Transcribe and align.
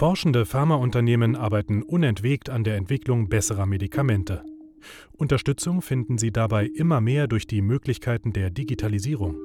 Forschende 0.00 0.46
Pharmaunternehmen 0.46 1.36
arbeiten 1.36 1.82
unentwegt 1.82 2.48
an 2.48 2.64
der 2.64 2.76
Entwicklung 2.76 3.28
besserer 3.28 3.66
Medikamente. 3.66 4.42
Unterstützung 5.12 5.82
finden 5.82 6.16
sie 6.16 6.32
dabei 6.32 6.64
immer 6.64 7.02
mehr 7.02 7.26
durch 7.26 7.46
die 7.46 7.60
Möglichkeiten 7.60 8.32
der 8.32 8.48
Digitalisierung. 8.48 9.36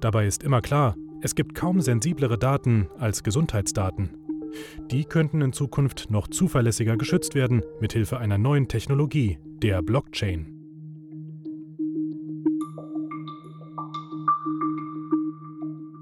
Dabei 0.00 0.26
ist 0.26 0.42
immer 0.42 0.62
klar, 0.62 0.96
es 1.20 1.34
gibt 1.34 1.54
kaum 1.54 1.82
sensiblere 1.82 2.38
Daten 2.38 2.88
als 2.96 3.22
Gesundheitsdaten. 3.22 4.16
Die 4.90 5.04
könnten 5.04 5.42
in 5.42 5.52
Zukunft 5.52 6.10
noch 6.10 6.28
zuverlässiger 6.28 6.96
geschützt 6.96 7.34
werden 7.34 7.62
mithilfe 7.78 8.16
einer 8.16 8.38
neuen 8.38 8.68
Technologie, 8.68 9.38
der 9.60 9.82
Blockchain. 9.82 10.46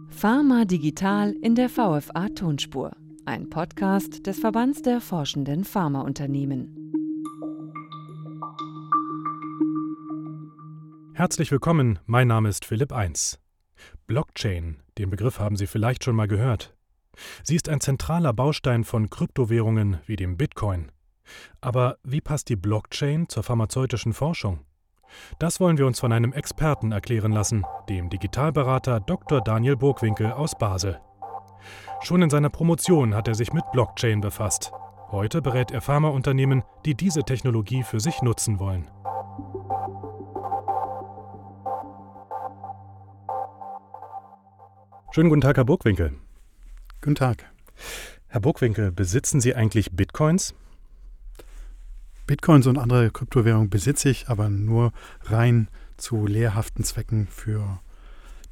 Pharma 0.07 0.67
Digital 0.67 1.33
in 1.43 1.57
der 1.57 1.69
VFA 1.69 2.29
Tonspur, 2.29 2.93
ein 3.25 3.49
Podcast 3.51 4.27
des 4.27 4.41
Verbands 4.41 4.83
der 4.83 5.01
forschenden 5.01 5.65
Pharmaunternehmen. 5.65 6.93
Herzlich 11.15 11.53
willkommen, 11.53 12.01
mein 12.07 12.27
Name 12.27 12.49
ist 12.49 12.65
Philipp 12.65 12.93
Eins. 12.93 13.39
Blockchain, 14.07 14.81
den 14.99 15.11
Begriff 15.11 15.39
haben 15.39 15.57
Sie 15.57 15.67
vielleicht 15.67 16.05
schon 16.05 16.17
mal 16.17 16.27
gehört. 16.27 16.75
Sie 17.43 17.55
ist 17.55 17.69
ein 17.69 17.81
zentraler 17.81 18.33
Baustein 18.33 18.85
von 18.85 19.11
Kryptowährungen 19.11 19.99
wie 20.07 20.17
dem 20.17 20.37
Bitcoin. 20.37 20.91
Aber 21.61 21.99
wie 22.03 22.21
passt 22.21 22.49
die 22.49 22.57
Blockchain 22.57 23.29
zur 23.29 23.43
pharmazeutischen 23.43 24.15
Forschung? 24.15 24.61
Das 25.39 25.61
wollen 25.61 25.79
wir 25.79 25.87
uns 25.87 26.01
von 26.01 26.13
einem 26.13 26.33
Experten 26.33 26.91
erklären 26.91 27.33
lassen, 27.33 27.65
dem 27.89 28.09
Digitalberater 28.09 28.99
Dr. 29.01 29.43
Daniel 29.43 29.77
Burgwinkel 29.77 30.33
aus 30.33 30.57
Basel. 30.59 30.99
Schon 32.03 32.23
in 32.23 32.31
seiner 32.31 32.51
Promotion 32.51 33.15
hat 33.15 33.29
er 33.29 33.35
sich 33.35 33.53
mit 33.53 33.65
Blockchain 33.73 34.21
befasst. 34.21 34.73
Heute 35.11 35.43
berät 35.43 35.71
er 35.71 35.81
Pharmaunternehmen, 35.81 36.63
die 36.85 36.95
diese 36.95 37.23
Technologie 37.23 37.83
für 37.83 38.01
sich 38.01 38.23
nutzen 38.23 38.59
wollen. 38.59 38.89
Schönen 45.15 45.29
guten 45.29 45.43
Tag, 45.43 45.59
Herr 45.59 45.67
Burgwinkel. 45.67 46.15
Guten 47.03 47.15
Tag. 47.15 47.45
Herr 48.29 48.41
Burgwinkel, 48.41 48.91
besitzen 48.91 49.43
Sie 49.43 49.55
eigentlich 49.55 49.93
Bitcoins? 49.93 50.55
Bitcoins 52.27 52.67
und 52.67 52.79
andere 52.79 53.11
Kryptowährungen 53.11 53.69
besitze 53.69 54.09
ich, 54.09 54.31
aber 54.31 54.49
nur 54.49 54.93
rein 55.25 55.69
zu 55.99 56.27
lehrhaften 56.27 56.83
Zwecken 56.83 57.27
für 57.27 57.81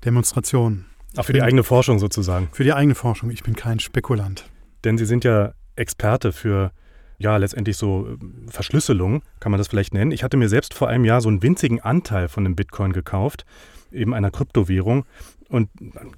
Demonstrationen. 0.05 0.85
Ach, 1.17 1.25
für 1.25 1.33
die 1.33 1.43
eigene 1.43 1.65
Forschung 1.65 1.99
sozusagen. 1.99 2.49
Für 2.53 2.65
die 2.65 2.73
eigene 2.73 2.95
Forschung. 2.95 3.31
Ich 3.31 3.43
bin 3.43 3.57
kein 3.57 3.81
Spekulant. 3.81 4.45
Denn 4.85 4.97
Sie 4.97 5.07
sind 5.07 5.25
ja 5.25 5.53
Experte 5.77 6.33
für 6.33 6.73
ja, 7.21 7.37
letztendlich 7.37 7.77
so 7.77 8.09
äh, 8.09 8.17
Verschlüsselung, 8.51 9.23
kann 9.41 9.53
man 9.53 9.59
das 9.59 9.69
vielleicht 9.69 9.93
nennen. 9.93 10.11
Ich 10.11 10.25
hatte 10.25 10.39
mir 10.39 10.49
selbst 10.49 10.73
vor 10.73 10.89
einem 10.89 11.05
Jahr 11.05 11.21
so 11.21 11.29
einen 11.29 11.43
winzigen 11.43 11.81
Anteil 11.81 12.29
von 12.29 12.47
einem 12.47 12.57
Bitcoin 12.57 12.95
gekauft, 12.95 13.45
eben 13.93 14.15
einer 14.15 14.31
Kryptowährung. 14.31 15.05
Und 15.51 15.69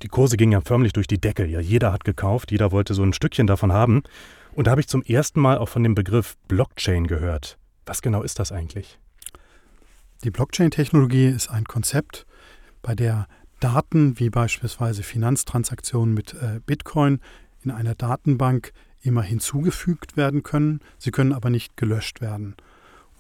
die 0.03 0.09
Kurse 0.09 0.37
gingen 0.37 0.53
ja 0.53 0.61
förmlich 0.61 0.93
durch 0.93 1.09
die 1.09 1.21
Decke. 1.21 1.45
Ja, 1.45 1.59
jeder 1.59 1.93
hat 1.93 2.05
gekauft, 2.05 2.53
jeder 2.53 2.71
wollte 2.71 2.95
so 2.95 3.03
ein 3.03 3.13
Stückchen 3.13 3.49
davon 3.49 3.73
haben. 3.73 4.05
Und 4.55 4.67
da 4.67 4.71
habe 4.71 4.81
ich 4.81 4.87
zum 4.87 5.03
ersten 5.03 5.41
Mal 5.41 5.59
auch 5.59 5.69
von 5.69 5.83
dem 5.83 5.97
Begriff 5.97 6.37
Blockchain 6.47 7.09
gehört. 7.09 7.59
Was 7.85 8.01
genau 8.01 8.23
ist 8.23 8.39
das 8.39 8.53
eigentlich? 8.53 8.99
Die 10.23 10.31
Blockchain-Technologie 10.31 11.27
ist 11.27 11.51
ein 11.51 11.65
Konzept, 11.65 12.27
bei 12.81 12.95
der 12.95 13.27
Daten 13.63 14.19
wie 14.19 14.29
beispielsweise 14.29 15.05
Finanztransaktionen 15.05 16.15
mit 16.15 16.35
äh, 16.35 16.61
Bitcoin 16.67 17.21
in 17.63 17.71
einer 17.71 17.95
Datenbank 17.95 18.73
immer 19.03 19.23
hinzugefügt 19.23 20.17
werden 20.17 20.43
können. 20.43 20.81
Sie 20.99 21.13
können 21.13 21.33
aber 21.33 21.49
nicht 21.49 21.77
gelöscht 21.77 22.21
werden. 22.21 22.57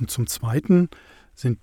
Und 0.00 0.10
zum 0.10 0.26
Zweiten 0.26 0.88
sind 1.34 1.60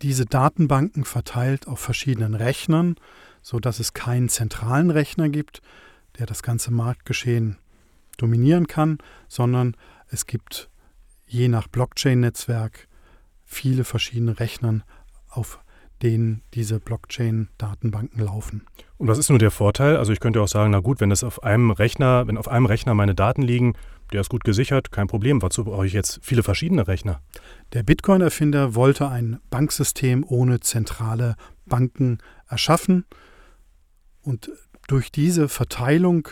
diese 0.00 0.24
Datenbanken 0.24 1.04
verteilt 1.04 1.68
auf 1.68 1.78
verschiedenen 1.78 2.34
Rechnern, 2.34 2.96
sodass 3.42 3.80
es 3.80 3.92
keinen 3.92 4.30
zentralen 4.30 4.90
Rechner 4.90 5.28
gibt, 5.28 5.60
der 6.18 6.24
das 6.24 6.42
ganze 6.42 6.70
Marktgeschehen 6.70 7.58
dominieren 8.16 8.66
kann, 8.66 8.96
sondern 9.28 9.76
es 10.08 10.26
gibt 10.26 10.70
je 11.26 11.48
nach 11.48 11.68
Blockchain-Netzwerk 11.68 12.88
viele 13.44 13.84
verschiedene 13.84 14.40
Rechnern, 14.40 14.84
auf 15.28 15.60
denen 16.02 16.42
diese 16.54 16.80
Blockchain-Datenbanken 16.80 18.20
laufen. 18.20 18.66
Und 18.98 19.08
was 19.08 19.18
ist 19.18 19.30
nun 19.30 19.38
der 19.38 19.50
Vorteil? 19.50 19.96
Also 19.96 20.12
ich 20.12 20.20
könnte 20.20 20.40
auch 20.40 20.48
sagen, 20.48 20.70
na 20.70 20.80
gut, 20.80 21.00
wenn 21.00 21.10
es 21.10 21.24
auf 21.24 21.42
einem 21.42 21.70
Rechner, 21.70 22.26
wenn 22.26 22.36
auf 22.36 22.48
einem 22.48 22.66
Rechner 22.66 22.94
meine 22.94 23.14
Daten 23.14 23.42
liegen, 23.42 23.74
der 24.12 24.20
ist 24.20 24.28
gut 24.28 24.44
gesichert, 24.44 24.92
kein 24.92 25.06
Problem. 25.06 25.40
Wozu 25.40 25.64
brauche 25.64 25.86
ich 25.86 25.92
jetzt 25.92 26.20
viele 26.22 26.42
verschiedene 26.42 26.86
Rechner? 26.86 27.20
Der 27.72 27.82
Bitcoin-Erfinder 27.82 28.74
wollte 28.74 29.08
ein 29.08 29.38
Banksystem 29.48 30.24
ohne 30.28 30.60
zentrale 30.60 31.36
Banken 31.66 32.18
erschaffen. 32.48 33.06
Und 34.20 34.50
durch 34.88 35.10
diese 35.10 35.48
Verteilung 35.48 36.28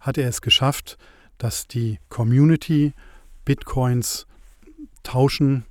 hat 0.00 0.18
er 0.18 0.28
es 0.28 0.40
geschafft, 0.40 0.98
dass 1.38 1.66
die 1.66 1.98
Community 2.08 2.92
Bitcoins 3.44 4.26
tauschen 5.02 5.64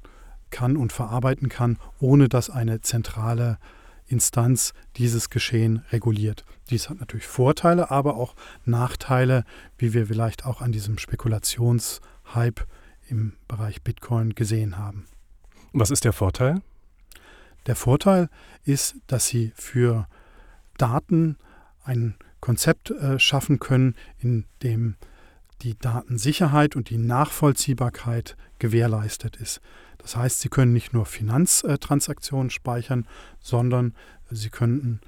kann 0.52 0.78
und 0.78 0.94
verarbeiten 0.94 1.50
kann, 1.50 1.78
ohne 2.00 2.30
dass 2.30 2.50
eine 2.50 2.82
zentrale 2.82 3.58
Instanz 4.08 4.74
dieses 4.98 5.30
Geschehen 5.30 5.84
reguliert. 5.92 6.44
Dies 6.70 6.90
hat 6.90 7.00
natürlich 7.00 7.28
Vorteile, 7.28 7.92
aber 7.92 8.16
auch 8.16 8.36
Nachteile, 8.66 9.44
wie 9.78 9.94
wir 9.94 10.08
vielleicht 10.08 10.46
auch 10.46 10.62
an 10.62 10.72
diesem 10.72 10.98
Spekulationshype 10.98 12.66
im 13.08 13.34
Bereich 13.48 13.82
Bitcoin 13.84 14.34
gesehen 14.36 14.78
haben. 14.78 15.06
Was 15.74 15.92
ist 15.92 16.06
der 16.06 16.14
Vorteil? 16.14 16.62
Der 17.68 17.76
Vorteil 17.76 18.30
ist, 18.64 18.96
dass 19.08 19.28
Sie 19.28 19.52
für 19.56 20.08
Daten 20.78 21.38
ein 21.84 22.16
Konzept 22.40 22.92
äh, 22.92 23.20
schaffen 23.20 23.60
können, 23.60 23.96
in 24.18 24.46
dem 24.64 24.96
die 25.62 25.78
Datensicherheit 25.78 26.76
und 26.76 26.90
die 26.90 26.98
Nachvollziehbarkeit 26.98 28.38
gewährleistet 28.60 29.36
ist. 29.36 29.60
Das 30.00 30.16
heißt, 30.16 30.40
Sie 30.40 30.50
können 30.50 30.74
nicht 30.74 30.94
nur 30.94 31.06
Finanztransaktionen 31.06 32.50
speichern, 32.50 33.06
sondern 33.40 33.94
Sie 34.32 34.50
könnten 34.50 35.02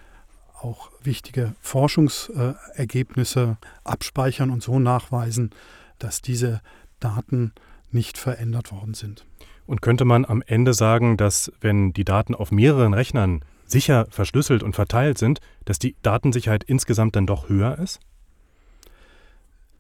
auch 0.62 0.92
wichtige 1.02 1.56
Forschungsergebnisse 1.62 3.58
abspeichern 3.84 4.52
und 4.52 4.62
so 4.62 4.80
nachweisen, 4.80 5.50
dass 5.98 6.22
diese 6.22 6.62
Daten 7.00 7.54
nicht 7.92 8.18
verändert 8.18 8.72
worden 8.72 8.94
sind. 8.94 9.26
Und 9.66 9.82
könnte 9.82 10.06
man 10.06 10.26
am 10.26 10.44
Ende 10.46 10.74
sagen, 10.74 11.18
dass 11.18 11.52
wenn 11.62 11.94
die 11.94 12.06
Daten 12.06 12.36
auf 12.36 12.52
mehreren 12.52 12.94
Rechnern 12.94 13.44
sicher 13.66 14.06
verschlüsselt 14.10 14.64
und 14.64 14.76
verteilt 14.76 15.18
sind, 15.18 15.40
dass 15.66 15.80
die 15.80 15.96
Datensicherheit 16.02 16.64
insgesamt 16.64 17.16
dann 17.16 17.26
doch 17.26 17.50
höher 17.50 17.80
ist? 17.80 18.00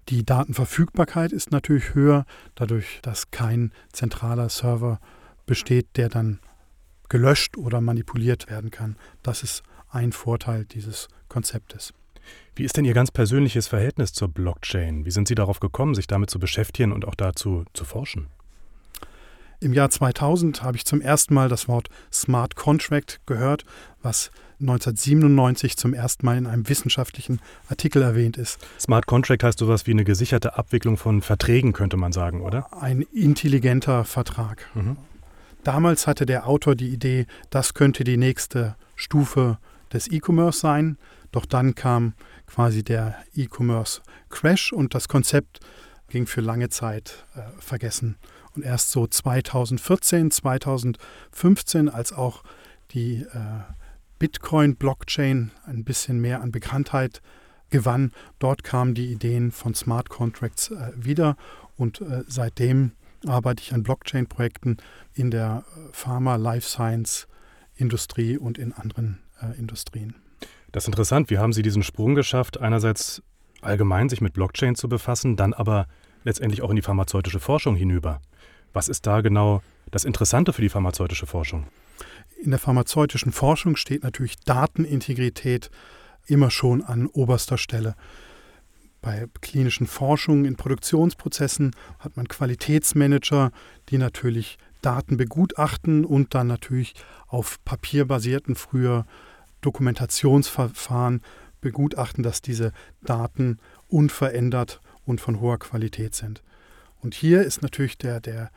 Die 0.10 0.26
Datenverfügbarkeit 0.26 1.32
ist 1.32 1.52
natürlich 1.52 1.94
höher, 1.94 2.26
dadurch, 2.56 3.00
dass 3.02 3.32
kein 3.32 3.72
zentraler 3.92 4.50
Server 4.50 5.00
besteht, 5.46 5.98
der 5.98 6.10
dann 6.10 6.40
gelöscht 7.10 7.58
oder 7.58 7.82
manipuliert 7.82 8.50
werden 8.50 8.72
kann. 8.72 8.98
Das 9.22 9.44
ist 9.44 9.64
ein 9.90 10.12
Vorteil 10.12 10.66
dieses 10.66 11.08
Konzeptes. 11.28 11.94
Wie 12.56 12.64
ist 12.64 12.78
denn 12.78 12.86
Ihr 12.86 12.94
ganz 12.94 13.12
persönliches 13.12 13.68
Verhältnis 13.68 14.14
zur 14.14 14.28
Blockchain? 14.28 15.06
Wie 15.06 15.12
sind 15.12 15.28
Sie 15.28 15.36
darauf 15.36 15.60
gekommen, 15.60 15.96
sich 15.96 16.08
damit 16.08 16.30
zu 16.30 16.40
beschäftigen 16.40 16.92
und 16.92 17.06
auch 17.06 17.16
dazu 17.16 17.66
zu 17.74 17.86
forschen? 17.86 18.28
Im 19.64 19.74
Jahr 19.74 19.92
2000 19.92 20.64
habe 20.64 20.76
ich 20.76 20.86
zum 20.86 21.02
ersten 21.02 21.36
Mal 21.36 21.48
das 21.48 21.68
Wort 21.68 21.90
Smart 22.12 22.56
Contract 22.56 23.22
gehört, 23.28 23.64
was 24.02 24.32
1997 24.60 25.78
zum 25.78 25.94
ersten 25.94 26.26
Mal 26.26 26.38
in 26.40 26.48
einem 26.48 26.68
wissenschaftlichen 26.68 27.40
Artikel 27.70 28.02
erwähnt 28.02 28.38
ist. 28.38 28.60
Smart 28.80 29.06
Contract 29.06 29.44
heißt 29.44 29.60
sowas 29.60 29.86
wie 29.86 29.92
eine 29.92 30.04
gesicherte 30.04 30.58
Abwicklung 30.58 30.98
von 30.98 31.22
Verträgen, 31.22 31.74
könnte 31.74 31.96
man 31.96 32.12
sagen, 32.12 32.42
oder? 32.42 32.82
Ein 32.82 33.02
intelligenter 33.14 34.04
Vertrag. 34.04 34.68
Mhm. 34.74 34.98
Damals 35.64 36.08
hatte 36.08 36.26
der 36.26 36.48
Autor 36.48 36.74
die 36.74 36.90
Idee, 36.90 37.28
das 37.52 37.76
könnte 37.76 38.04
die 38.04 38.18
nächste 38.18 38.76
Stufe 38.96 39.60
des 39.94 40.12
E-Commerce 40.12 40.60
sein. 40.60 40.98
Doch 41.32 41.46
dann 41.46 41.76
kam 41.76 42.14
quasi 42.48 42.84
der 42.84 43.16
E-Commerce 43.36 44.02
Crash 44.30 44.74
und 44.74 44.96
das 44.96 45.08
Konzept 45.08 45.60
ging 46.10 46.26
für 46.26 46.42
lange 46.42 46.70
Zeit 46.70 47.26
äh, 47.36 47.42
vergessen. 47.60 48.18
Und 48.56 48.64
erst 48.64 48.92
so 48.92 49.08
2014, 49.08 50.32
2015, 50.32 51.90
als 51.90 52.14
auch 52.14 52.44
die 52.92 53.22
äh, 53.22 53.28
Bitcoin-Blockchain 54.20 55.52
ein 55.66 55.84
bisschen 55.84 56.20
mehr 56.20 56.42
an 56.42 56.52
Bekanntheit 56.52 57.22
gewann, 57.70 58.12
dort 58.40 58.64
kamen 58.64 58.94
die 58.94 59.12
Ideen 59.12 59.52
von 59.52 59.74
Smart 59.74 60.10
Contracts 60.10 60.72
äh, 60.72 60.92
wieder. 60.96 61.38
Und 61.78 62.02
äh, 62.02 62.24
seitdem 62.28 62.92
arbeite 63.26 63.64
ich 63.64 63.74
an 63.74 63.84
Blockchain-Projekten 63.84 64.78
in 65.14 65.32
der 65.32 65.64
äh, 65.76 65.80
Pharma, 65.92 66.36
Life 66.36 66.68
Science, 66.68 67.28
Industrie 67.76 68.38
und 68.38 68.58
in 68.58 68.74
anderen 68.74 69.20
äh, 69.42 69.58
Industrien. 69.58 70.16
Das 70.72 70.84
ist 70.84 70.88
interessant. 70.88 71.30
Wie 71.30 71.38
haben 71.38 71.54
Sie 71.54 71.62
diesen 71.62 71.84
Sprung 71.84 72.16
geschafft, 72.16 72.60
einerseits 72.60 73.22
allgemein 73.62 74.10
sich 74.10 74.22
mit 74.22 74.34
Blockchain 74.34 74.76
zu 74.76 74.90
befassen, 74.90 75.36
dann 75.36 75.54
aber 75.54 75.88
letztendlich 76.24 76.62
auch 76.62 76.70
in 76.70 76.76
die 76.76 76.82
pharmazeutische 76.82 77.40
Forschung 77.40 77.76
hinüber. 77.76 78.22
Was 78.74 78.88
ist 78.88 79.06
da 79.08 79.22
genau 79.22 79.62
das 79.92 80.06
Interessante 80.06 80.54
für 80.54 80.62
die 80.62 80.70
pharmazeutische 80.70 81.28
Forschung? 81.28 81.68
In 82.42 82.52
der 82.52 82.60
pharmazeutischen 82.60 83.32
Forschung 83.32 83.76
steht 83.76 84.04
natürlich 84.04 84.40
Datenintegrität 84.40 85.70
immer 86.26 86.50
schon 86.50 86.82
an 86.82 87.08
oberster 87.08 87.58
Stelle. 87.58 87.96
Bei 89.02 89.28
klinischen 89.42 89.88
Forschungen 89.88 90.46
in 90.46 90.56
Produktionsprozessen 90.56 91.76
hat 92.00 92.18
man 92.18 92.28
Qualitätsmanager, 92.28 93.52
die 93.90 93.98
natürlich 93.98 94.58
Daten 94.82 95.18
begutachten 95.18 96.06
und 96.06 96.34
dann 96.34 96.48
natürlich 96.48 96.94
auf 97.28 97.64
papierbasierten 97.66 98.56
früher 98.56 99.06
Dokumentationsverfahren 99.62 101.22
begutachten, 101.62 102.24
dass 102.24 102.42
diese 102.42 102.72
Daten 103.04 103.60
unverändert 103.88 104.82
und 105.06 105.22
von 105.22 105.40
hoher 105.40 105.60
Qualität 105.60 106.16
sind. 106.16 106.42
Und 107.02 107.14
hier 107.16 107.42
ist 107.42 107.62
natürlich 107.62 107.98
der, 107.98 108.22
der, 108.22 108.52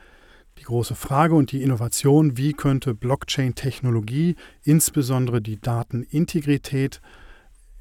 die 0.59 0.63
große 0.63 0.95
Frage 0.95 1.35
und 1.35 1.51
die 1.51 1.63
Innovation, 1.63 2.37
wie 2.37 2.53
könnte 2.53 2.93
Blockchain-Technologie, 2.93 4.35
insbesondere 4.63 5.41
die 5.41 5.59
Datenintegrität 5.59 7.01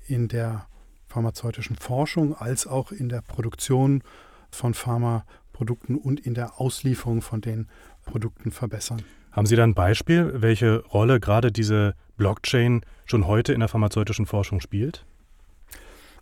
in 0.06 0.28
der 0.28 0.66
pharmazeutischen 1.06 1.76
Forschung 1.76 2.34
als 2.34 2.66
auch 2.66 2.90
in 2.90 3.08
der 3.08 3.20
Produktion 3.20 4.02
von 4.50 4.74
Pharmaprodukten 4.74 5.96
und 5.96 6.20
in 6.20 6.34
der 6.34 6.60
Auslieferung 6.60 7.22
von 7.22 7.40
den 7.40 7.68
Produkten 8.04 8.50
verbessern. 8.50 9.02
Haben 9.32 9.46
Sie 9.46 9.56
da 9.56 9.64
ein 9.64 9.74
Beispiel, 9.74 10.32
welche 10.36 10.78
Rolle 10.86 11.20
gerade 11.20 11.52
diese 11.52 11.94
Blockchain 12.16 12.82
schon 13.04 13.26
heute 13.26 13.52
in 13.52 13.60
der 13.60 13.68
pharmazeutischen 13.68 14.26
Forschung 14.26 14.60
spielt? 14.60 15.04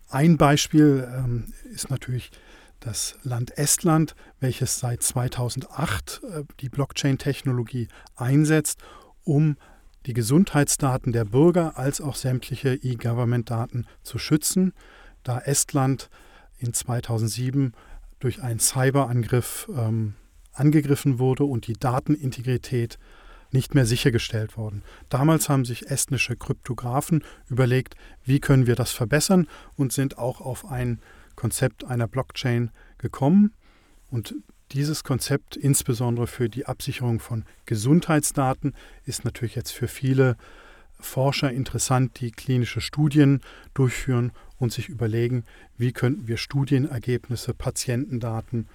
Ein 0.09 0.37
Beispiel 0.37 1.07
ähm, 1.15 1.53
ist 1.73 1.89
natürlich 1.89 2.31
das 2.85 3.15
Land 3.23 3.57
Estland, 3.57 4.15
welches 4.39 4.79
seit 4.79 5.01
2008 5.01 6.21
äh, 6.23 6.43
die 6.59 6.69
Blockchain-Technologie 6.69 7.87
einsetzt, 8.15 8.81
um 9.23 9.57
die 10.05 10.13
Gesundheitsdaten 10.13 11.13
der 11.13 11.25
Bürger 11.25 11.77
als 11.77 12.01
auch 12.01 12.15
sämtliche 12.15 12.75
E-Government-Daten 12.75 13.87
zu 14.03 14.17
schützen, 14.17 14.73
da 15.23 15.39
Estland 15.39 16.09
in 16.57 16.73
2007 16.73 17.73
durch 18.19 18.41
einen 18.41 18.59
Cyberangriff 18.59 19.69
ähm, 19.75 20.15
angegriffen 20.51 21.19
wurde 21.19 21.45
und 21.45 21.67
die 21.67 21.73
Datenintegrität 21.73 22.99
nicht 23.51 23.75
mehr 23.75 23.85
sichergestellt 23.85 24.57
worden. 24.57 24.83
Damals 25.09 25.47
haben 25.47 25.63
sich 25.63 25.89
estnische 25.89 26.35
Kryptografen 26.35 27.23
überlegt, 27.49 27.95
wie 28.25 28.39
können 28.39 28.67
wir 28.67 28.75
das 28.75 28.91
verbessern 28.91 29.47
und 29.75 29.93
sind 29.93 30.17
auch 30.17 30.41
auf 30.41 30.65
ein 30.65 30.99
Konzept 31.35 31.83
einer 31.85 32.07
Blockchain 32.07 32.71
gekommen. 32.97 33.53
Und 34.09 34.35
dieses 34.71 35.03
Konzept, 35.03 35.55
insbesondere 35.55 36.27
für 36.27 36.49
die 36.49 36.65
Absicherung 36.65 37.19
von 37.19 37.45
Gesundheitsdaten, 37.65 38.73
ist 39.05 39.25
natürlich 39.25 39.55
jetzt 39.55 39.71
für 39.71 39.87
viele 39.87 40.37
Forscher 40.99 41.51
interessant, 41.51 42.19
die 42.21 42.31
klinische 42.31 42.81
Studien 42.81 43.41
durchführen 43.73 44.31
und 44.57 44.71
sich 44.71 44.89
überlegen, 44.89 45.43
wie 45.77 45.91
könnten 45.91 46.27
wir 46.27 46.37
Studienergebnisse, 46.37 47.53
Patientendaten, 47.53 48.67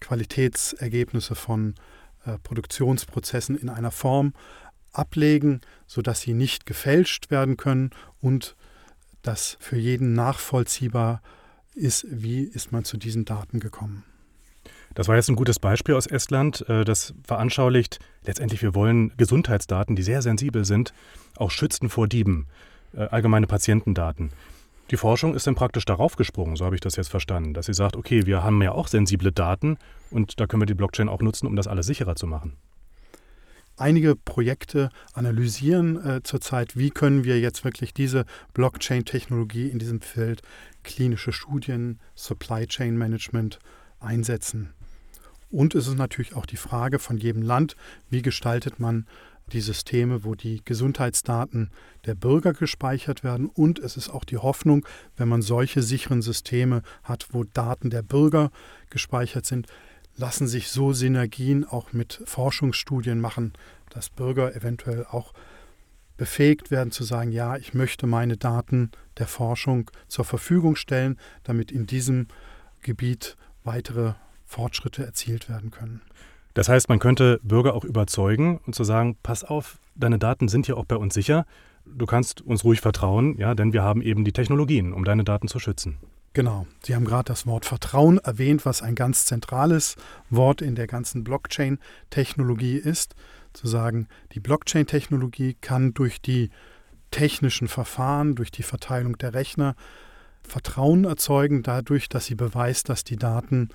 Qualitätsergebnisse 0.00 1.34
von 1.34 1.74
äh, 2.24 2.38
Produktionsprozessen 2.38 3.56
in 3.56 3.68
einer 3.68 3.90
Form 3.90 4.32
ablegen, 4.92 5.60
sodass 5.86 6.22
sie 6.22 6.34
nicht 6.34 6.66
gefälscht 6.66 7.30
werden 7.30 7.56
können 7.56 7.90
und 8.20 8.56
dass 9.22 9.56
für 9.60 9.76
jeden 9.76 10.14
nachvollziehbar 10.14 11.20
ist, 11.76 12.06
wie 12.10 12.42
ist 12.42 12.72
man 12.72 12.84
zu 12.84 12.96
diesen 12.96 13.24
Daten 13.24 13.60
gekommen. 13.60 14.04
Das 14.94 15.08
war 15.08 15.16
jetzt 15.16 15.28
ein 15.28 15.36
gutes 15.36 15.58
Beispiel 15.58 15.94
aus 15.94 16.06
Estland. 16.06 16.66
Äh, 16.68 16.84
das 16.84 17.14
veranschaulicht 17.24 17.98
letztendlich, 18.24 18.62
wir 18.62 18.74
wollen 18.74 19.12
Gesundheitsdaten, 19.16 19.94
die 19.94 20.02
sehr 20.02 20.22
sensibel 20.22 20.64
sind, 20.64 20.94
auch 21.36 21.50
schützen 21.50 21.90
vor 21.90 22.08
Dieben, 22.08 22.46
äh, 22.94 23.02
allgemeine 23.02 23.46
Patientendaten. 23.46 24.30
Die 24.90 24.96
Forschung 24.96 25.34
ist 25.34 25.46
dann 25.46 25.56
praktisch 25.56 25.84
darauf 25.84 26.16
gesprungen, 26.16 26.56
so 26.56 26.64
habe 26.64 26.76
ich 26.76 26.80
das 26.80 26.96
jetzt 26.96 27.08
verstanden, 27.08 27.54
dass 27.54 27.66
sie 27.66 27.74
sagt, 27.74 27.96
okay, 27.96 28.24
wir 28.24 28.44
haben 28.44 28.62
ja 28.62 28.72
auch 28.72 28.86
sensible 28.86 29.32
Daten 29.32 29.78
und 30.10 30.38
da 30.40 30.46
können 30.46 30.62
wir 30.62 30.66
die 30.66 30.74
Blockchain 30.74 31.08
auch 31.08 31.20
nutzen, 31.20 31.46
um 31.46 31.56
das 31.56 31.66
alles 31.66 31.86
sicherer 31.86 32.14
zu 32.14 32.26
machen. 32.26 32.56
Einige 33.78 34.16
Projekte 34.16 34.88
analysieren 35.12 36.02
äh, 36.02 36.22
zurzeit, 36.22 36.78
wie 36.78 36.88
können 36.88 37.24
wir 37.24 37.38
jetzt 37.40 37.62
wirklich 37.62 37.92
diese 37.92 38.24
Blockchain-Technologie 38.54 39.68
in 39.68 39.78
diesem 39.78 40.00
Feld 40.00 40.40
klinische 40.86 41.32
Studien, 41.32 42.00
Supply 42.14 42.66
Chain 42.66 42.96
Management 42.96 43.58
einsetzen. 44.00 44.72
Und 45.50 45.74
es 45.74 45.86
ist 45.86 45.98
natürlich 45.98 46.34
auch 46.34 46.46
die 46.46 46.56
Frage 46.56 46.98
von 46.98 47.18
jedem 47.18 47.42
Land, 47.42 47.76
wie 48.08 48.22
gestaltet 48.22 48.80
man 48.80 49.06
die 49.52 49.60
Systeme, 49.60 50.24
wo 50.24 50.34
die 50.34 50.62
Gesundheitsdaten 50.64 51.70
der 52.04 52.14
Bürger 52.14 52.52
gespeichert 52.52 53.22
werden. 53.22 53.46
Und 53.46 53.78
es 53.78 53.96
ist 53.96 54.08
auch 54.08 54.24
die 54.24 54.38
Hoffnung, 54.38 54.86
wenn 55.16 55.28
man 55.28 55.42
solche 55.42 55.82
sicheren 55.82 56.22
Systeme 56.22 56.82
hat, 57.04 57.28
wo 57.30 57.44
Daten 57.44 57.90
der 57.90 58.02
Bürger 58.02 58.50
gespeichert 58.90 59.46
sind, 59.46 59.66
lassen 60.16 60.48
sich 60.48 60.68
so 60.68 60.92
Synergien 60.92 61.64
auch 61.64 61.92
mit 61.92 62.22
Forschungsstudien 62.24 63.20
machen, 63.20 63.52
dass 63.90 64.10
Bürger 64.10 64.56
eventuell 64.56 65.04
auch 65.04 65.32
befähigt 66.16 66.70
werden 66.70 66.90
zu 66.90 67.04
sagen, 67.04 67.32
ja, 67.32 67.56
ich 67.56 67.74
möchte 67.74 68.06
meine 68.06 68.36
Daten 68.36 68.90
der 69.18 69.26
Forschung 69.26 69.90
zur 70.08 70.24
Verfügung 70.24 70.76
stellen, 70.76 71.18
damit 71.42 71.70
in 71.70 71.86
diesem 71.86 72.28
Gebiet 72.82 73.36
weitere 73.64 74.14
Fortschritte 74.44 75.04
erzielt 75.04 75.48
werden 75.48 75.70
können. 75.70 76.00
Das 76.54 76.68
heißt, 76.68 76.88
man 76.88 76.98
könnte 76.98 77.38
Bürger 77.42 77.74
auch 77.74 77.84
überzeugen 77.84 78.58
und 78.66 78.74
zu 78.74 78.84
sagen, 78.84 79.16
pass 79.22 79.44
auf, 79.44 79.78
deine 79.94 80.18
Daten 80.18 80.48
sind 80.48 80.66
hier 80.66 80.78
auch 80.78 80.86
bei 80.86 80.96
uns 80.96 81.12
sicher. 81.12 81.44
Du 81.84 82.06
kannst 82.06 82.40
uns 82.40 82.64
ruhig 82.64 82.80
vertrauen, 82.80 83.36
ja, 83.38 83.54
denn 83.54 83.72
wir 83.72 83.82
haben 83.82 84.00
eben 84.00 84.24
die 84.24 84.32
Technologien, 84.32 84.92
um 84.92 85.04
deine 85.04 85.24
Daten 85.24 85.48
zu 85.48 85.58
schützen. 85.58 85.98
Genau. 86.36 86.66
Sie 86.84 86.94
haben 86.94 87.06
gerade 87.06 87.24
das 87.24 87.46
Wort 87.46 87.64
Vertrauen 87.64 88.18
erwähnt, 88.18 88.66
was 88.66 88.82
ein 88.82 88.94
ganz 88.94 89.24
zentrales 89.24 89.96
Wort 90.28 90.60
in 90.60 90.74
der 90.74 90.86
ganzen 90.86 91.24
Blockchain-Technologie 91.24 92.76
ist. 92.76 93.14
Zu 93.54 93.66
sagen, 93.68 94.06
die 94.32 94.40
Blockchain-Technologie 94.40 95.56
kann 95.58 95.94
durch 95.94 96.20
die 96.20 96.50
technischen 97.10 97.68
Verfahren, 97.68 98.34
durch 98.34 98.50
die 98.50 98.64
Verteilung 98.64 99.16
der 99.16 99.32
Rechner 99.32 99.76
Vertrauen 100.42 101.06
erzeugen, 101.06 101.62
dadurch, 101.62 102.10
dass 102.10 102.26
sie 102.26 102.34
beweist, 102.34 102.90
dass 102.90 103.02
die 103.02 103.16
Daten 103.16 103.70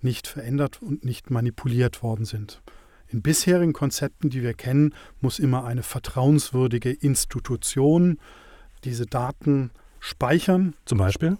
nicht 0.00 0.26
verändert 0.26 0.80
und 0.80 1.04
nicht 1.04 1.30
manipuliert 1.30 2.02
worden 2.02 2.24
sind. 2.24 2.62
In 3.08 3.20
bisherigen 3.20 3.74
Konzepten, 3.74 4.30
die 4.30 4.40
wir 4.40 4.54
kennen, 4.54 4.94
muss 5.20 5.38
immer 5.38 5.66
eine 5.66 5.82
vertrauenswürdige 5.82 6.90
Institution 6.90 8.18
diese 8.82 9.04
Daten 9.04 9.72
speichern. 10.00 10.74
Zum 10.86 10.96
Beispiel? 10.96 11.36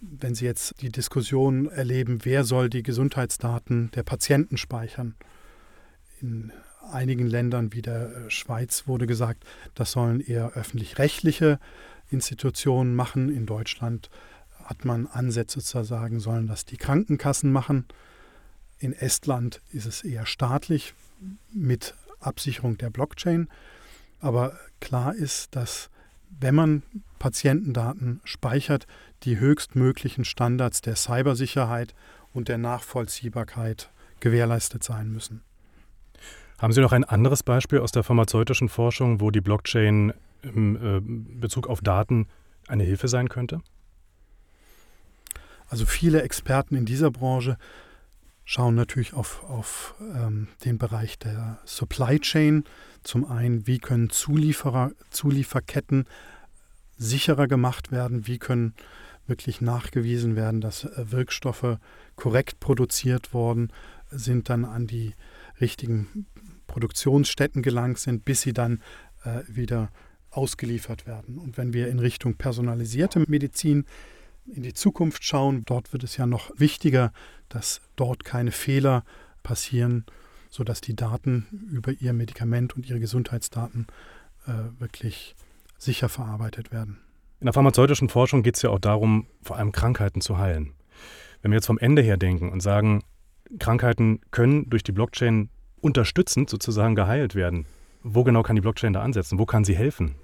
Wenn 0.00 0.34
Sie 0.34 0.46
jetzt 0.46 0.80
die 0.80 0.90
Diskussion 0.90 1.66
erleben, 1.66 2.20
wer 2.24 2.44
soll 2.44 2.70
die 2.70 2.82
Gesundheitsdaten 2.82 3.90
der 3.90 4.02
Patienten 4.02 4.56
speichern. 4.56 5.14
In 6.20 6.52
einigen 6.90 7.26
Ländern 7.26 7.74
wie 7.74 7.82
der 7.82 8.30
Schweiz 8.30 8.86
wurde 8.86 9.06
gesagt, 9.06 9.44
das 9.74 9.92
sollen 9.92 10.20
eher 10.20 10.52
öffentlich-rechtliche 10.52 11.58
Institutionen 12.10 12.94
machen. 12.94 13.28
In 13.28 13.44
Deutschland 13.44 14.08
hat 14.64 14.86
man 14.86 15.06
Ansätze 15.06 15.60
zu 15.60 15.84
sagen, 15.84 16.18
sollen 16.18 16.46
das 16.46 16.64
die 16.64 16.78
Krankenkassen 16.78 17.52
machen. 17.52 17.84
In 18.78 18.94
Estland 18.94 19.60
ist 19.70 19.84
es 19.84 20.02
eher 20.02 20.24
staatlich 20.24 20.94
mit 21.52 21.94
Absicherung 22.20 22.78
der 22.78 22.88
Blockchain. 22.88 23.48
Aber 24.20 24.58
klar 24.80 25.14
ist, 25.14 25.54
dass 25.54 25.90
wenn 26.38 26.54
man 26.54 26.82
Patientendaten 27.18 28.20
speichert, 28.24 28.86
die 29.22 29.38
höchstmöglichen 29.38 30.24
Standards 30.24 30.80
der 30.80 30.96
Cybersicherheit 30.96 31.94
und 32.32 32.48
der 32.48 32.58
Nachvollziehbarkeit 32.58 33.90
gewährleistet 34.20 34.84
sein 34.84 35.10
müssen. 35.10 35.42
Haben 36.58 36.72
Sie 36.72 36.80
noch 36.80 36.92
ein 36.92 37.04
anderes 37.04 37.42
Beispiel 37.42 37.78
aus 37.78 37.92
der 37.92 38.02
pharmazeutischen 38.02 38.68
Forschung, 38.68 39.20
wo 39.20 39.30
die 39.30 39.40
Blockchain 39.40 40.12
im 40.42 40.76
äh, 40.76 41.00
Bezug 41.40 41.66
auf 41.66 41.80
Daten 41.80 42.28
eine 42.68 42.84
Hilfe 42.84 43.08
sein 43.08 43.28
könnte? 43.28 43.62
Also 45.68 45.86
viele 45.86 46.22
Experten 46.22 46.76
in 46.76 46.84
dieser 46.84 47.10
Branche 47.10 47.56
schauen 48.44 48.74
natürlich 48.74 49.14
auf, 49.14 49.44
auf 49.44 49.94
ähm, 50.00 50.48
den 50.64 50.76
Bereich 50.76 51.18
der 51.18 51.58
Supply 51.64 52.18
Chain. 52.18 52.64
Zum 53.04 53.24
einen, 53.30 53.66
wie 53.66 53.78
können 53.78 54.10
Zulieferer, 54.10 54.90
Zulieferketten 55.10 56.06
sicherer 56.98 57.46
gemacht 57.46 57.92
werden, 57.92 58.26
wie 58.26 58.38
können 58.38 58.74
wirklich 59.30 59.62
nachgewiesen 59.62 60.36
werden, 60.36 60.60
dass 60.60 60.84
äh, 60.84 61.10
Wirkstoffe 61.10 61.78
korrekt 62.16 62.60
produziert 62.60 63.32
worden 63.32 63.72
sind, 64.10 64.50
dann 64.50 64.66
an 64.66 64.86
die 64.86 65.14
richtigen 65.60 66.26
Produktionsstätten 66.66 67.62
gelangt 67.62 67.98
sind, 67.98 68.26
bis 68.26 68.42
sie 68.42 68.52
dann 68.52 68.82
äh, 69.24 69.40
wieder 69.48 69.90
ausgeliefert 70.30 71.06
werden. 71.06 71.38
Und 71.38 71.56
wenn 71.56 71.72
wir 71.72 71.88
in 71.88 71.98
Richtung 71.98 72.34
personalisierte 72.34 73.24
Medizin 73.26 73.86
in 74.46 74.62
die 74.62 74.74
Zukunft 74.74 75.24
schauen. 75.24 75.64
Dort 75.64 75.92
wird 75.92 76.04
es 76.04 76.16
ja 76.16 76.26
noch 76.26 76.50
wichtiger, 76.56 77.12
dass 77.48 77.80
dort 77.96 78.24
keine 78.24 78.52
Fehler 78.52 79.04
passieren, 79.42 80.04
sodass 80.48 80.80
die 80.80 80.96
Daten 80.96 81.68
über 81.70 81.92
ihr 81.92 82.12
Medikament 82.12 82.74
und 82.76 82.88
ihre 82.88 83.00
Gesundheitsdaten 83.00 83.86
äh, 84.46 84.80
wirklich 84.80 85.34
sicher 85.78 86.08
verarbeitet 86.08 86.72
werden. 86.72 86.98
In 87.40 87.46
der 87.46 87.54
pharmazeutischen 87.54 88.10
Forschung 88.10 88.42
geht 88.42 88.56
es 88.56 88.62
ja 88.62 88.68
auch 88.68 88.78
darum, 88.78 89.26
vor 89.42 89.56
allem 89.56 89.72
Krankheiten 89.72 90.20
zu 90.20 90.36
heilen. 90.36 90.74
Wenn 91.40 91.52
wir 91.52 91.56
jetzt 91.56 91.66
vom 91.66 91.78
Ende 91.78 92.02
her 92.02 92.18
denken 92.18 92.50
und 92.50 92.60
sagen, 92.60 93.02
Krankheiten 93.58 94.20
können 94.30 94.68
durch 94.68 94.82
die 94.82 94.92
Blockchain 94.92 95.48
unterstützend 95.80 96.50
sozusagen 96.50 96.94
geheilt 96.94 97.34
werden, 97.34 97.64
wo 98.02 98.24
genau 98.24 98.42
kann 98.42 98.56
die 98.56 98.62
Blockchain 98.62 98.92
da 98.92 99.00
ansetzen? 99.00 99.38
Wo 99.38 99.46
kann 99.46 99.64
sie 99.64 99.74
helfen? 99.74 100.16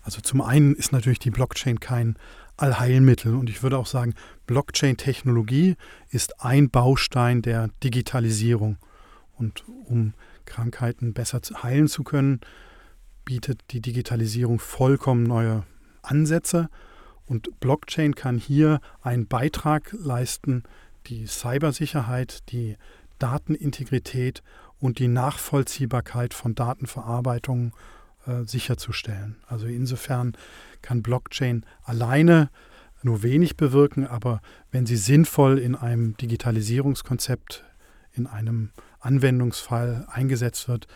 Also 0.00 0.22
zum 0.22 0.40
einen 0.40 0.74
ist 0.74 0.90
natürlich 0.90 1.18
die 1.18 1.30
Blockchain 1.30 1.80
kein 1.80 2.16
Allheilmittel 2.56 3.34
und 3.34 3.50
ich 3.50 3.62
würde 3.62 3.76
auch 3.76 3.86
sagen, 3.86 4.14
Blockchain-Technologie 4.46 5.76
ist 6.08 6.42
ein 6.42 6.70
Baustein 6.70 7.42
der 7.42 7.68
Digitalisierung. 7.84 8.78
Und 9.36 9.64
um 9.84 10.14
Krankheiten 10.46 11.12
besser 11.12 11.42
heilen 11.62 11.88
zu 11.88 12.04
können, 12.04 12.40
bietet 13.26 13.60
die 13.70 13.82
Digitalisierung 13.82 14.58
vollkommen 14.58 15.24
neue 15.24 15.64
Ansätze. 16.02 16.68
Und 17.26 17.60
Blockchain 17.60 18.14
kann 18.14 18.36
hier 18.36 18.80
einen 19.00 19.26
Beitrag 19.26 19.92
leisten, 19.92 20.64
die 21.06 21.26
Cybersicherheit, 21.26 22.50
die 22.50 22.76
Datenintegrität 23.18 24.42
und 24.78 24.98
die 24.98 25.08
Nachvollziehbarkeit 25.08 26.34
von 26.34 26.54
Datenverarbeitung 26.54 27.72
äh, 28.26 28.42
sicherzustellen. 28.44 29.36
Also 29.46 29.66
insofern 29.66 30.36
kann 30.82 31.02
Blockchain 31.02 31.64
alleine 31.84 32.50
nur 33.02 33.22
wenig 33.22 33.56
bewirken, 33.56 34.06
aber 34.06 34.40
wenn 34.70 34.86
sie 34.86 34.96
sinnvoll 34.96 35.58
in 35.58 35.74
einem 35.74 36.16
Digitalisierungskonzept, 36.16 37.64
in 38.12 38.26
einem 38.26 38.70
Anwendungsfall 39.00 40.06
eingesetzt 40.10 40.68
wird, 40.68 40.86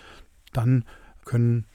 dann 0.53 0.85
können 1.25 1.67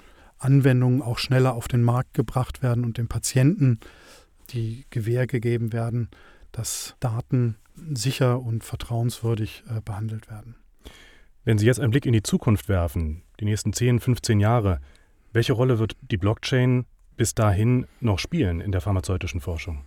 Anwendungen 0.44 1.02
auch 1.02 1.18
schneller 1.18 1.54
auf 1.54 1.68
den 1.68 1.84
Markt 1.84 2.14
gebracht 2.14 2.64
werden 2.64 2.84
und 2.84 2.98
dem 2.98 3.08
Patienten 3.08 3.80
die 4.50 4.86
Gewähr 4.90 5.28
gegeben 5.28 5.74
werden, 5.74 6.10
dass 6.52 6.96
Daten 7.00 7.58
sicher 7.94 8.42
und 8.42 8.64
vertrauenswürdig 8.64 9.64
äh, 9.70 9.82
behandelt 9.82 10.30
werden. 10.30 10.56
Wenn 11.44 11.58
Sie 11.58 11.66
jetzt 11.66 11.80
einen 11.80 11.92
Blick 11.92 12.06
in 12.06 12.14
die 12.14 12.24
Zukunft 12.24 12.70
werfen, 12.70 13.24
die 13.40 13.46
nächsten 13.46 13.74
10, 13.74 14.00
15 14.00 14.40
Jahre, 14.40 14.80
welche 15.34 15.54
Rolle 15.54 15.80
wird 15.80 15.96
die 16.02 16.18
Blockchain 16.18 16.86
bis 17.16 17.34
dahin 17.34 17.88
noch 18.00 18.20
spielen 18.20 18.62
in 18.62 18.72
der 18.72 18.82
pharmazeutischen 18.82 19.42
Forschung? 19.42 19.86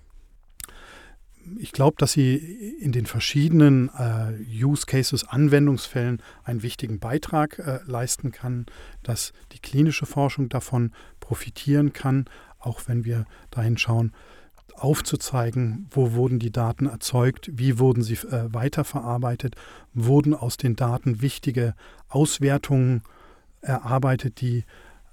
Ich 1.59 1.73
glaube, 1.73 1.97
dass 1.99 2.13
sie 2.13 2.37
in 2.81 2.93
den 2.93 3.07
verschiedenen 3.07 3.91
äh, 3.99 4.33
Use 4.65 4.87
Cases, 4.87 5.25
Anwendungsfällen 5.25 6.23
einen 6.45 6.63
wichtigen 6.63 6.99
Beitrag 6.99 7.59
äh, 7.59 7.81
leisten 7.87 8.33
kann, 8.33 8.67
dass 9.03 9.33
die 9.53 9.59
klinische 9.59 10.07
Forschung 10.07 10.49
davon 10.49 10.93
profitieren 11.21 11.93
kann, 11.93 12.27
auch 12.59 12.83
wenn 12.87 13.05
wir 13.05 13.27
dahin 13.51 13.79
schauen, 13.79 14.13
aufzuzeigen, 14.75 15.87
wo 15.91 16.13
wurden 16.13 16.39
die 16.39 16.51
Daten 16.51 16.87
erzeugt, 16.87 17.51
wie 17.53 17.79
wurden 17.79 18.03
sie 18.03 18.15
äh, 18.15 18.53
weiterverarbeitet, 18.53 19.55
wurden 19.93 20.35
aus 20.35 20.57
den 20.57 20.77
Daten 20.77 21.23
wichtige 21.23 21.75
Auswertungen 22.09 23.03
erarbeitet, 23.61 24.41
die 24.41 24.65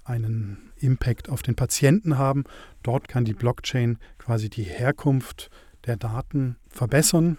einen 0.04 0.72
Impact 0.76 1.28
auf 1.28 1.42
den 1.42 1.54
Patienten 1.54 2.18
haben. 2.18 2.44
Dort 2.82 3.08
kann 3.08 3.24
die 3.24 3.34
Blockchain 3.34 3.98
quasi 4.18 4.50
die 4.50 4.64
Herkunft 4.64 5.50
der 5.86 5.96
Daten 5.96 6.56
verbessern, 6.68 7.38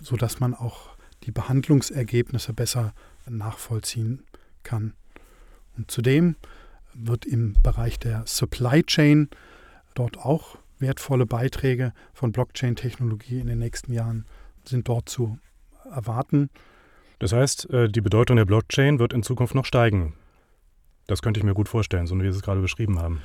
sodass 0.00 0.40
man 0.40 0.54
auch 0.54 0.96
die 1.24 1.32
Behandlungsergebnisse 1.32 2.52
besser 2.52 2.92
nachvollziehen 3.28 4.24
kann. 4.62 4.94
Und 5.76 5.90
zudem 5.90 6.36
wird 6.94 7.26
im 7.26 7.54
Bereich 7.62 7.98
der 7.98 8.22
Supply 8.26 8.82
Chain 8.84 9.28
dort 9.94 10.18
auch 10.18 10.58
wertvolle 10.78 11.26
Beiträge 11.26 11.92
von 12.12 12.32
Blockchain-Technologie 12.32 13.40
in 13.40 13.46
den 13.46 13.58
nächsten 13.58 13.92
Jahren 13.92 14.26
sind 14.64 14.88
dort 14.88 15.08
zu 15.08 15.38
erwarten. 15.84 16.50
Das 17.18 17.32
heißt, 17.32 17.70
äh, 17.70 17.88
die 17.88 18.00
Bedeutung 18.00 18.36
der 18.36 18.44
Blockchain 18.44 18.98
wird 18.98 19.12
in 19.12 19.22
Zukunft 19.22 19.54
noch 19.54 19.64
steigen. 19.64 20.14
Das 21.06 21.22
könnte 21.22 21.38
ich 21.38 21.44
mir 21.44 21.54
gut 21.54 21.68
vorstellen, 21.68 22.06
so 22.06 22.16
wie 22.16 22.22
Sie 22.22 22.38
es 22.38 22.42
gerade 22.42 22.60
beschrieben 22.60 22.98
haben. 22.98 23.22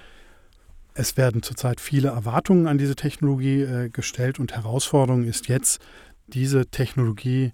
Es 0.93 1.17
werden 1.17 1.41
zurzeit 1.41 1.79
viele 1.79 2.09
Erwartungen 2.09 2.67
an 2.67 2.77
diese 2.77 2.95
Technologie 2.95 3.61
äh, 3.61 3.89
gestellt 3.89 4.39
und 4.39 4.53
Herausforderung 4.53 5.23
ist 5.23 5.47
jetzt, 5.47 5.81
diese 6.27 6.67
Technologie 6.67 7.51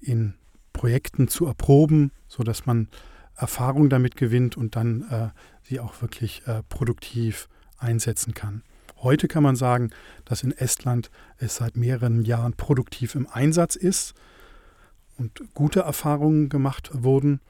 in 0.00 0.34
Projekten 0.72 1.28
zu 1.28 1.46
erproben, 1.46 2.12
sodass 2.28 2.66
man 2.66 2.88
Erfahrung 3.36 3.88
damit 3.88 4.16
gewinnt 4.16 4.56
und 4.56 4.76
dann 4.76 5.02
äh, 5.10 5.28
sie 5.62 5.80
auch 5.80 6.00
wirklich 6.02 6.46
äh, 6.46 6.62
produktiv 6.68 7.48
einsetzen 7.78 8.34
kann. 8.34 8.62
Heute 8.98 9.28
kann 9.28 9.42
man 9.42 9.56
sagen, 9.56 9.90
dass 10.24 10.42
in 10.42 10.52
Estland 10.52 11.10
es 11.38 11.56
seit 11.56 11.76
mehreren 11.76 12.22
Jahren 12.24 12.52
produktiv 12.52 13.14
im 13.14 13.26
Einsatz 13.26 13.76
ist 13.76 14.14
und 15.16 15.42
gute 15.54 15.80
Erfahrungen 15.80 16.48
gemacht 16.48 16.90
wurden 16.92 17.40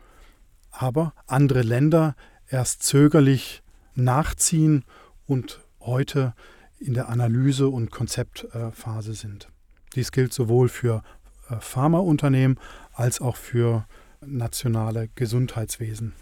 aber 0.71 1.13
andere 1.27 1.63
Länder 1.63 2.15
erst 2.49 2.83
zögerlich 2.83 3.63
nachziehen 4.01 4.85
und 5.27 5.61
heute 5.81 6.35
in 6.79 6.95
der 6.95 7.09
Analyse- 7.09 7.69
und 7.69 7.91
Konzeptphase 7.91 9.15
sind. 9.15 9.49
Dies 9.95 10.13
gilt 10.13 10.33
sowohl 10.33 10.69
für 10.69 11.03
äh, 11.49 11.57
Pharmaunternehmen 11.61 12.59
als 12.93 13.21
auch 13.21 13.37
für 13.37 13.87
nationale 14.25 15.09
Gesundheitswesen. 15.15 16.15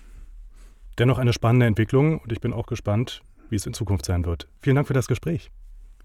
Dennoch 0.99 1.19
eine 1.19 1.33
spannende 1.33 1.67
Entwicklung 1.67 2.19
und 2.19 2.33
ich 2.33 2.41
bin 2.41 2.53
auch 2.53 2.67
gespannt, 2.67 3.23
wie 3.51 3.57
es 3.57 3.67
in 3.67 3.75
Zukunft 3.75 4.05
sein 4.05 4.25
wird. 4.25 4.49
Vielen 4.61 4.77
Dank 4.77 4.89
für 4.89 4.95
das 4.95 5.07
Gespräch. 5.07 5.51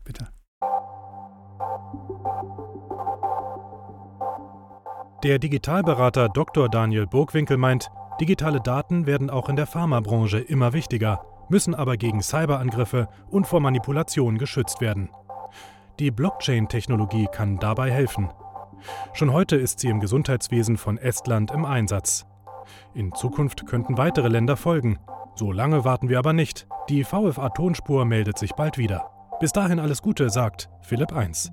Bitte. 0.04 0.28
Der 5.24 5.40
Digitalberater 5.40 6.30
Dr. 6.30 6.70
Daniel 6.70 7.08
Burgwinkel 7.08 7.58
meint, 7.58 7.90
Digitale 8.20 8.62
Daten 8.62 9.08
werden 9.08 9.30
auch 9.30 9.50
in 9.50 9.56
der 9.56 9.66
Pharmabranche 9.66 10.40
immer 10.40 10.74
wichtiger, 10.74 11.26
müssen 11.54 11.76
aber 11.76 11.98
gegen 11.98 12.24
Cyberangriffe 12.24 13.08
und 13.30 13.46
vor 13.46 13.60
Manipulation 13.60 14.40
geschützt 14.40 14.82
werden. 14.82 15.12
Die 16.00 16.10
Blockchain-Technologie 16.10 17.28
kann 17.32 17.60
dabei 17.60 17.92
helfen. 17.92 18.30
Schon 19.14 19.32
heute 19.32 19.56
ist 19.56 19.80
sie 19.80 19.90
im 19.90 20.00
Gesundheitswesen 20.00 20.78
von 20.78 20.98
Estland 20.98 21.52
im 21.52 21.64
Einsatz. 21.64 22.26
In 22.96 23.14
Zukunft 23.14 23.68
könnten 23.68 24.00
weitere 24.00 24.30
Länder 24.30 24.58
folgen. 24.58 24.98
So 25.36 25.52
lange 25.52 25.86
warten 25.86 26.10
wir 26.10 26.18
aber 26.18 26.34
nicht. 26.34 26.68
Die 26.90 27.04
VFA 27.04 27.50
Tonspur 27.50 28.04
meldet 28.04 28.40
sich 28.40 28.54
bald 28.54 28.80
wieder. 28.80 29.12
Bis 29.40 29.52
dahin 29.52 29.80
alles 29.80 30.02
Gute, 30.02 30.32
sagt 30.32 30.72
Philipp 30.82 31.14
1. 31.14 31.52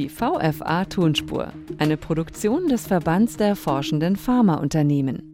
Die 0.00 0.08
VFA 0.08 0.86
Tonspur, 0.86 1.52
eine 1.76 1.98
Produktion 1.98 2.68
des 2.68 2.86
Verbands 2.86 3.36
der 3.36 3.54
forschenden 3.54 4.16
Pharmaunternehmen. 4.16 5.29